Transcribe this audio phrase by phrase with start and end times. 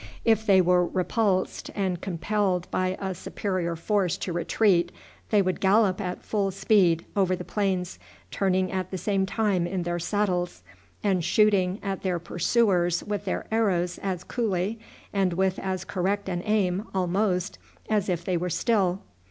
[0.25, 4.91] If they were repulsed, and compelled by a superior force to retreat,
[5.29, 7.99] they would gallop at full speed over the plains,
[8.31, 10.63] turning at the same time in their saddles,
[11.03, 14.79] and shooting at their pursuers with their arrows as coolly,
[15.13, 19.03] and with as correct an aim, almost, as if they were still.